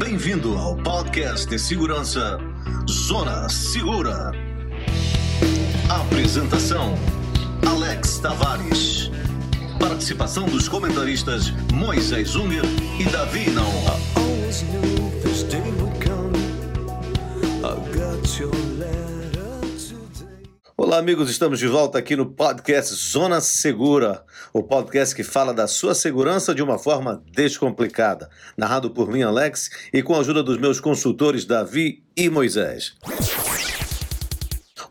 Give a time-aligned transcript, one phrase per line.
[0.00, 2.38] Bem-vindo ao podcast de segurança
[2.88, 4.32] Zona Segura.
[5.90, 6.94] Apresentação:
[7.68, 9.10] Alex Tavares.
[9.78, 12.64] Participação dos comentaristas Moisés Unger
[12.98, 14.99] e Davi Naon.
[20.90, 25.68] Olá, amigos, estamos de volta aqui no podcast Zona Segura, o podcast que fala da
[25.68, 28.28] sua segurança de uma forma descomplicada.
[28.56, 32.96] Narrado por mim, Alex, e com a ajuda dos meus consultores Davi e Moisés.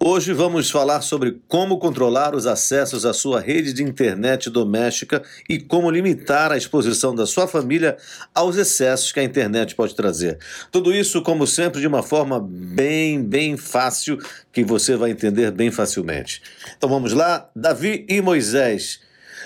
[0.00, 5.58] Hoje vamos falar sobre como controlar os acessos à sua rede de internet doméstica e
[5.58, 7.96] como limitar a exposição da sua família
[8.32, 10.38] aos excessos que a internet pode trazer.
[10.70, 14.18] Tudo isso, como sempre, de uma forma bem, bem fácil
[14.52, 16.42] que você vai entender bem facilmente.
[16.76, 19.00] Então vamos lá, Davi e Moisés.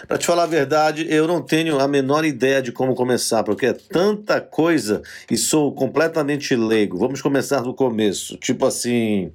[0.07, 3.67] Para te falar a verdade, eu não tenho a menor ideia de como começar, porque
[3.67, 6.99] é tanta coisa e sou completamente leigo.
[6.99, 8.37] Vamos começar do começo.
[8.37, 9.33] Tipo assim,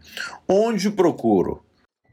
[0.48, 1.64] onde procuro?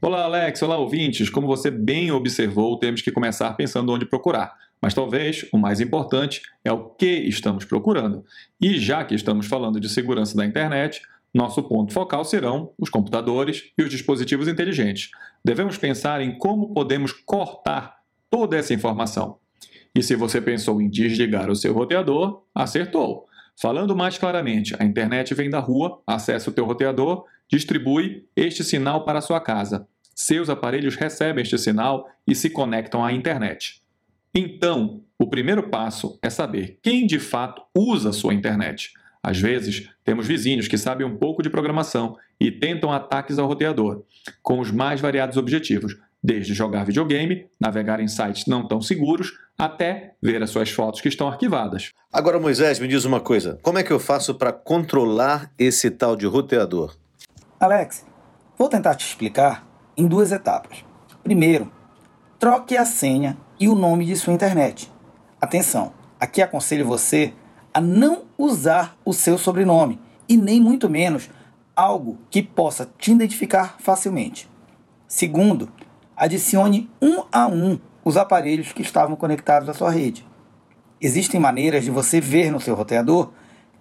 [0.01, 0.61] Olá, Alex.
[0.61, 1.29] Olá, ouvintes.
[1.29, 4.53] Como você bem observou, temos que começar pensando onde procurar.
[4.81, 8.23] Mas talvez o mais importante é o que estamos procurando.
[8.61, 11.01] E já que estamos falando de segurança da internet,
[11.33, 15.09] nosso ponto focal serão os computadores e os dispositivos inteligentes.
[15.43, 18.04] Devemos pensar em como podemos cortar
[18.35, 19.37] toda essa informação.
[19.95, 23.25] E se você pensou em desligar o seu roteador, acertou.
[23.57, 29.05] Falando mais claramente, a internet vem da rua, acessa o teu roteador, distribui este sinal
[29.05, 29.87] para a sua casa.
[30.13, 33.81] Seus aparelhos recebem este sinal e se conectam à internet.
[34.33, 38.91] Então, o primeiro passo é saber quem de fato usa a sua internet.
[39.23, 44.03] Às vezes, temos vizinhos que sabem um pouco de programação e tentam ataques ao roteador,
[44.43, 50.15] com os mais variados objetivos, desde jogar videogame, navegar em sites não tão seguros, até
[50.21, 51.91] ver as suas fotos que estão arquivadas.
[52.11, 56.15] Agora, Moisés, me diz uma coisa: como é que eu faço para controlar esse tal
[56.15, 56.95] de roteador?
[57.59, 58.03] Alex,
[58.57, 59.65] vou tentar te explicar
[59.95, 60.83] em duas etapas.
[61.23, 61.71] Primeiro,
[62.39, 64.91] troque a senha e o nome de sua internet.
[65.39, 67.33] Atenção, aqui aconselho você
[67.71, 71.29] a não usar o seu sobrenome e nem muito menos
[71.75, 74.49] algo que possa te identificar facilmente.
[75.07, 75.69] Segundo,
[76.15, 80.25] adicione um a um os aparelhos que estavam conectados à sua rede.
[81.01, 83.31] Existem maneiras de você ver no seu roteador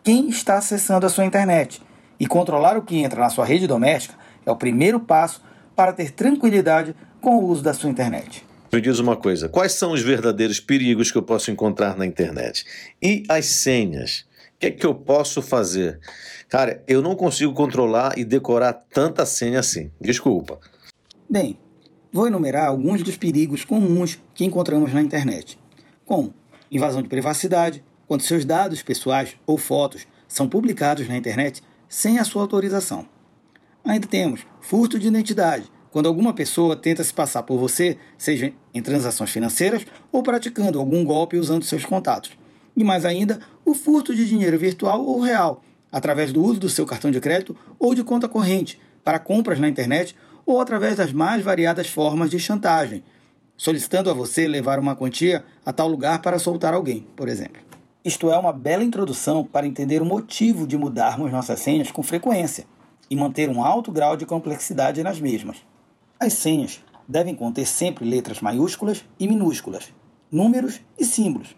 [0.03, 1.81] quem está acessando a sua internet
[2.19, 4.15] e controlar o que entra na sua rede doméstica
[4.45, 5.43] é o primeiro passo
[5.75, 8.45] para ter tranquilidade com o uso da sua internet.
[8.73, 12.65] Me diz uma coisa: quais são os verdadeiros perigos que eu posso encontrar na internet?
[13.01, 14.27] E as senhas?
[14.57, 16.01] O que é que eu posso fazer?
[16.49, 19.91] Cara, eu não consigo controlar e decorar tanta senha assim.
[20.01, 20.59] Desculpa.
[21.29, 21.59] Bem,
[22.15, 25.59] Vou enumerar alguns dos perigos comuns que encontramos na internet,
[26.07, 26.33] como
[26.71, 32.25] invasão de privacidade, quando seus dados pessoais ou fotos são publicados na internet sem a
[32.25, 33.05] sua autorização.
[33.85, 38.81] Ainda temos furto de identidade, quando alguma pessoa tenta se passar por você, seja em
[38.81, 42.31] transações financeiras ou praticando algum golpe usando seus contatos.
[42.77, 46.87] E mais ainda, o furto de dinheiro virtual ou real, através do uso do seu
[46.87, 50.15] cartão de crédito ou de conta corrente para compras na internet
[50.47, 53.03] ou através das mais variadas formas de chantagem,
[53.57, 57.63] solicitando a você levar uma quantia a tal lugar para soltar alguém, por exemplo.
[58.05, 62.67] Isto é uma bela introdução para entender o motivo de mudarmos nossas senhas com frequência
[63.09, 65.59] e manter um alto grau de complexidade nas mesmas.
[66.21, 69.93] As senhas devem conter sempre letras maiúsculas e minúsculas,
[70.31, 71.57] números e símbolos,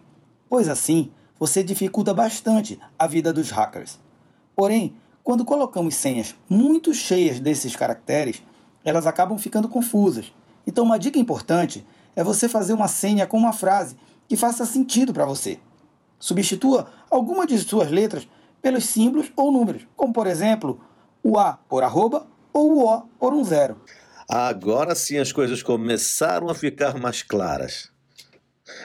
[0.49, 3.99] pois assim você dificulta bastante a vida dos hackers.
[4.55, 8.41] Porém, quando colocamos senhas muito cheias desses caracteres,
[8.87, 10.31] elas acabam ficando confusas.
[10.65, 13.97] Então, uma dica importante é você fazer uma senha com uma frase
[14.29, 15.59] que faça sentido para você.
[16.17, 18.25] Substitua alguma de suas letras
[18.61, 20.79] pelos símbolos ou números, como por exemplo
[21.21, 23.81] o A por arroba ou o O por um zero.
[24.29, 27.91] Agora sim as coisas começaram a ficar mais claras.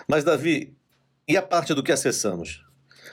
[0.08, 0.76] Mas, Davi,
[1.28, 2.64] e a parte do que acessamos?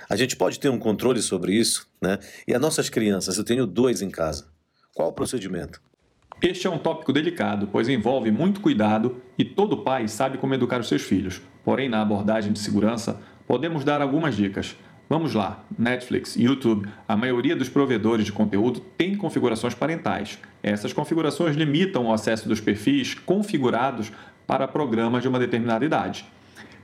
[0.10, 2.18] A gente pode ter um controle sobre isso, né?
[2.48, 4.48] E as nossas crianças, eu tenho dois em casa.
[4.96, 5.80] Qual o procedimento?
[6.42, 10.80] Este é um tópico delicado, pois envolve muito cuidado e todo pai sabe como educar
[10.80, 11.42] os seus filhos.
[11.66, 14.74] Porém, na abordagem de segurança, podemos dar algumas dicas.
[15.10, 20.40] Vamos lá: Netflix, YouTube, a maioria dos provedores de conteúdo tem configurações parentais.
[20.64, 24.10] Essas configurações limitam o acesso dos perfis configurados
[24.48, 26.26] para programas de uma determinada idade.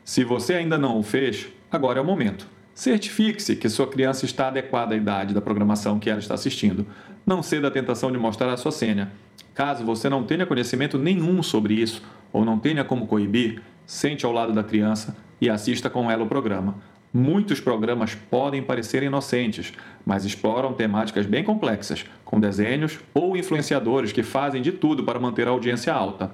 [0.04, 2.46] Se você ainda não o fez, agora é o momento.
[2.76, 6.86] Certifique-se que sua criança está adequada à idade da programação que ela está assistindo.
[7.26, 9.14] Não ceda à tentação de mostrar a sua senha.
[9.54, 14.34] Caso você não tenha conhecimento nenhum sobre isso ou não tenha como coibir, sente ao
[14.34, 16.76] lado da criança e assista com ela o programa.
[17.14, 19.72] Muitos programas podem parecer inocentes,
[20.06, 25.48] mas exploram temáticas bem complexas, com desenhos ou influenciadores que fazem de tudo para manter
[25.48, 26.30] a audiência alta.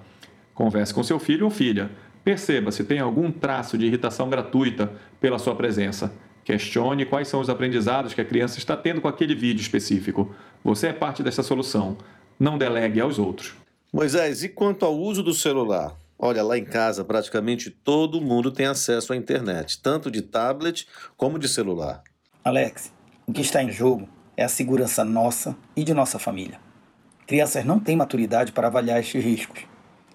[0.56, 1.92] Converse com seu filho ou filha.
[2.24, 6.12] Perceba se tem algum traço de irritação gratuita pela sua presença.
[6.44, 10.34] Questione quais são os aprendizados que a criança está tendo com aquele vídeo específico.
[10.64, 11.98] Você é parte dessa solução.
[12.40, 13.54] Não delegue aos outros.
[13.94, 15.96] Moisés, e quanto ao uso do celular?
[16.18, 21.40] Olha, lá em casa praticamente todo mundo tem acesso à internet, tanto de tablet como
[21.40, 22.04] de celular.
[22.44, 22.94] Alex,
[23.26, 26.60] o que está em jogo é a segurança nossa e de nossa família.
[27.28, 29.62] Crianças não têm maturidade para avaliar estes riscos.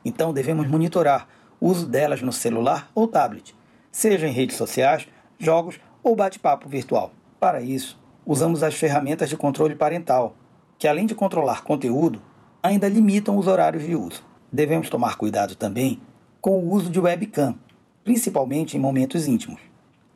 [0.05, 1.29] Então devemos monitorar
[1.61, 3.55] o uso delas no celular ou tablet,
[3.90, 5.08] seja em redes sociais,
[5.38, 7.11] jogos ou bate-papo virtual.
[7.41, 10.37] Para isso, usamos as ferramentas de controle parental,
[10.79, 12.23] que além de controlar conteúdo,
[12.62, 14.23] ainda limitam os horários de uso.
[14.53, 16.00] Devemos tomar cuidado também
[16.41, 17.56] com o uso de webcam,
[18.05, 19.61] principalmente em momentos íntimos.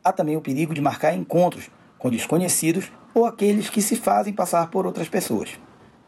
[0.01, 4.69] Há também o perigo de marcar encontros com desconhecidos ou aqueles que se fazem passar
[4.69, 5.59] por outras pessoas.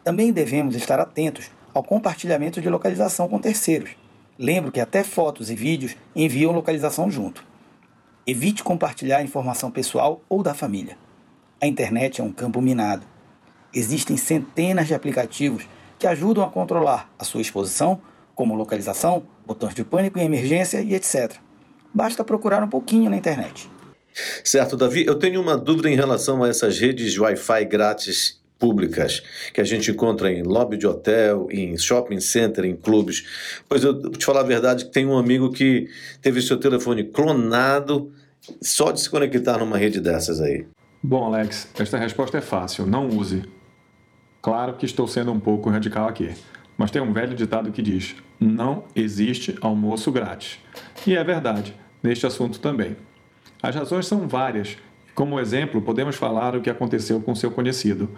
[0.01, 3.89] Também devemos estar atentos ao compartilhamento de localização com terceiros.
[4.39, 7.51] Lembro que até fotos e vídeos enviam localização junto.
[8.25, 10.97] Evite compartilhar informação pessoal ou da família.
[11.59, 13.05] A internet é um campo minado.
[13.73, 15.67] Existem centenas de aplicativos
[15.99, 18.01] que ajudam a controlar a sua exposição
[18.33, 21.33] como localização, botões de pânico em emergência e etc.
[21.93, 23.69] Basta procurar um pouquinho na internet.
[24.41, 29.21] Certo, Davi, eu tenho uma dúvida em relação a essas redes de Wi-Fi grátis públicas
[29.53, 33.61] que a gente encontra em lobby de hotel, em shopping center, em clubes.
[33.67, 35.89] Pois eu, te falar a verdade, tem um amigo que
[36.21, 38.09] teve seu telefone clonado
[38.61, 40.65] só de se conectar numa rede dessas aí.
[41.03, 42.85] Bom, Alex, esta resposta é fácil.
[42.85, 43.43] Não use.
[44.41, 46.33] Claro que estou sendo um pouco radical aqui.
[46.77, 50.57] Mas tem um velho ditado que diz: não existe almoço grátis.
[51.05, 52.95] E é verdade, neste assunto também.
[53.61, 54.77] As razões são várias.
[55.13, 58.09] Como exemplo, podemos falar o que aconteceu com seu conhecido.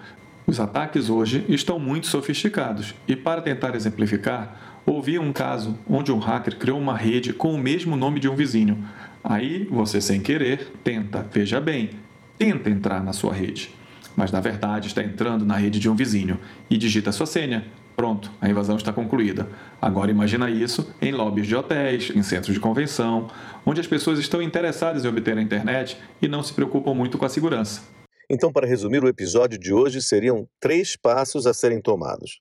[0.47, 6.19] Os ataques hoje estão muito sofisticados e, para tentar exemplificar, ouvi um caso onde um
[6.19, 8.83] hacker criou uma rede com o mesmo nome de um vizinho.
[9.23, 11.89] Aí você, sem querer, tenta, veja bem,
[12.37, 13.71] tenta entrar na sua rede.
[14.15, 16.39] Mas na verdade está entrando na rede de um vizinho
[16.69, 17.65] e digita sua senha,
[17.95, 19.47] Pronto, a invasão está concluída.
[19.81, 23.29] Agora imagina isso em lobbies de hotéis, em centros de convenção,
[23.65, 27.23] onde as pessoas estão interessadas em obter a internet e não se preocupam muito com
[27.23, 27.94] a segurança.
[28.29, 32.39] Então, para resumir o episódio de hoje, seriam três passos a serem tomados.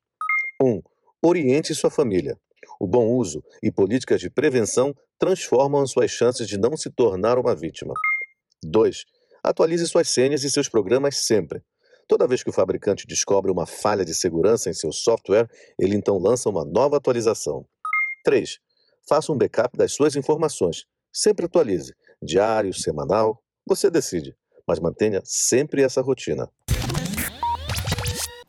[0.61, 0.67] 1.
[0.67, 0.83] Um,
[1.23, 2.39] oriente sua família.
[2.81, 7.55] O bom uso e políticas de prevenção transformam suas chances de não se tornar uma
[7.55, 7.95] vítima.
[8.65, 9.05] 2.
[9.43, 11.63] Atualize suas senhas e seus programas sempre.
[12.09, 15.49] Toda vez que o fabricante descobre uma falha de segurança em seu software,
[15.79, 17.67] ele então lança uma nova atualização.
[18.25, 18.59] 3.
[19.07, 20.87] Faça um backup das suas informações.
[21.13, 21.95] Sempre atualize.
[22.23, 24.35] Diário, semanal, você decide.
[24.67, 26.49] Mas mantenha sempre essa rotina.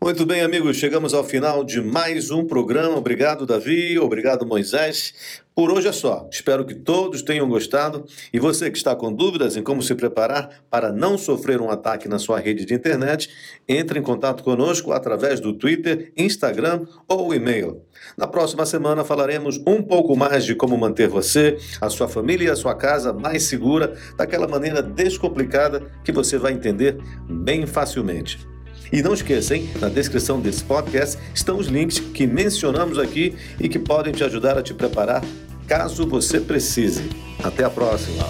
[0.06, 2.96] Muito bem, amigos, chegamos ao final de mais um programa.
[2.96, 3.98] Obrigado, Davi.
[3.98, 5.42] Obrigado, Moisés.
[5.56, 6.30] Por hoje é só.
[6.32, 8.06] Espero que todos tenham gostado.
[8.32, 12.08] E você que está com dúvidas em como se preparar para não sofrer um ataque
[12.08, 13.32] na sua rede de internet,
[13.68, 17.82] entre em contato conosco através do Twitter, Instagram ou e-mail.
[18.16, 22.52] Na próxima semana falaremos um pouco mais de como manter você, a sua família e
[22.52, 26.96] a sua casa mais segura, daquela maneira descomplicada que você vai entender
[27.28, 28.38] bem facilmente.
[28.96, 29.70] E não esqueça, hein?
[29.82, 34.58] Na descrição desse podcast estão os links que mencionamos aqui e que podem te ajudar
[34.58, 35.22] a te preparar
[35.68, 37.04] caso você precise.
[37.44, 38.24] Até a próxima!